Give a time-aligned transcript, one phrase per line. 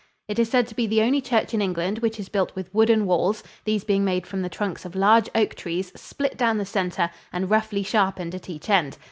[0.27, 3.05] It is said to be the only church in England which is built with wooden
[3.05, 7.11] walls, these being made from the trunks of large oak trees split down the center
[7.31, 8.97] and roughly sharpened at each end.